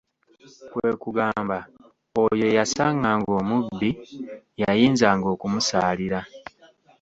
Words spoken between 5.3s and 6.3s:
okumusaalira."